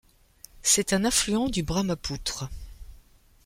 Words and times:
C’est 0.63 0.93
un 0.93 1.05
affluent 1.05 1.47
du 1.47 1.61
Brahmapoutre. 1.61 2.49